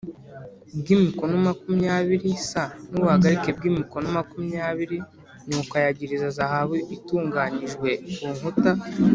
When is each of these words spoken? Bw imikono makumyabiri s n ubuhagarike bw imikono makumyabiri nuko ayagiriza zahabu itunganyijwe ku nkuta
Bw 0.77 0.85
imikono 0.95 1.35
makumyabiri 1.47 2.31
s 2.47 2.49
n 2.89 2.91
ubuhagarike 2.97 3.49
bw 3.57 3.63
imikono 3.71 4.07
makumyabiri 4.17 4.97
nuko 5.47 5.73
ayagiriza 5.79 6.27
zahabu 6.37 6.75
itunganyijwe 6.95 7.89
ku 8.17 8.27
nkuta 8.35 8.71